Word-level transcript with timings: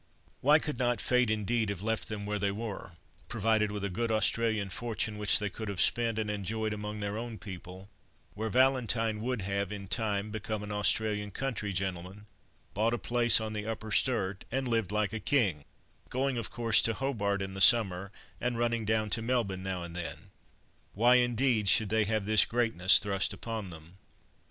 Why 0.39 0.57
could 0.57 0.79
not 0.79 0.99
Fate 0.99 1.29
indeed 1.29 1.69
have 1.69 1.83
left 1.83 2.07
them 2.07 2.25
where 2.25 2.39
they 2.39 2.49
were, 2.51 2.93
provided 3.27 3.69
with 3.71 3.83
a 3.83 3.89
good 3.91 4.11
Australian 4.11 4.71
fortune, 4.71 5.19
which 5.19 5.37
they 5.37 5.47
could 5.47 5.67
have 5.69 5.79
spent, 5.79 6.17
and 6.17 6.27
enjoyed 6.27 6.73
among 6.73 7.01
their 7.01 7.19
own 7.19 7.37
people, 7.37 7.87
where 8.33 8.49
Valentine 8.49 9.21
would 9.21 9.43
have, 9.43 9.71
in 9.71 9.87
time, 9.87 10.31
become 10.31 10.63
an 10.63 10.71
Australian 10.71 11.29
country 11.29 11.71
gentleman, 11.71 12.25
bought 12.73 12.95
a 12.95 12.97
place 12.97 13.39
on 13.39 13.53
the 13.53 13.67
Upper 13.67 13.91
Sturt, 13.91 14.43
and 14.51 14.67
lived 14.67 14.91
like 14.91 15.13
a 15.13 15.19
king, 15.19 15.65
going 16.09 16.35
of 16.39 16.49
course 16.49 16.81
to 16.81 16.95
Hobart 16.95 17.39
in 17.43 17.53
the 17.53 17.61
summer, 17.61 18.11
and 18.39 18.57
running 18.57 18.85
down 18.85 19.11
to 19.11 19.21
Melbourne 19.21 19.61
now 19.61 19.83
and 19.83 19.95
then? 19.95 20.31
Why 20.95 21.17
indeed 21.17 21.69
should 21.69 21.89
they 21.89 22.05
have 22.05 22.25
this 22.25 22.45
greatness 22.45 22.97
thrust 22.97 23.33
upon 23.33 23.69
them? 23.69 23.99